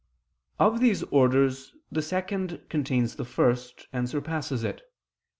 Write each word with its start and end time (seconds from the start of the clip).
Of 0.57 0.79
these 0.79 1.03
orders 1.03 1.75
the 1.91 2.01
second 2.01 2.63
contains 2.69 3.17
the 3.17 3.23
first 3.23 3.87
and 3.93 4.09
surpasses 4.09 4.63
it. 4.63 4.81